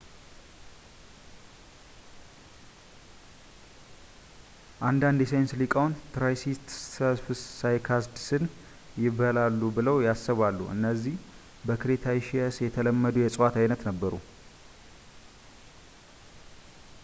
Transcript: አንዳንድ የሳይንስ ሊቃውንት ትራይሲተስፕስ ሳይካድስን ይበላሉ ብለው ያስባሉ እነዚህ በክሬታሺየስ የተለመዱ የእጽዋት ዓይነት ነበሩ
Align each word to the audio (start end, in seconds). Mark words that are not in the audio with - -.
አንዳንድ 4.87 5.19
የሳይንስ 5.23 5.51
ሊቃውንት 5.59 5.99
ትራይሲተስፕስ 6.15 7.41
ሳይካድስን 7.59 8.45
ይበላሉ 9.05 9.59
ብለው 9.77 9.99
ያስባሉ 10.07 10.59
እነዚህ 10.77 11.15
በክሬታሺየስ 11.67 12.57
የተለመዱ 12.67 13.17
የእጽዋት 13.23 13.61
ዓይነት 13.63 13.83
ነበሩ 13.91 14.13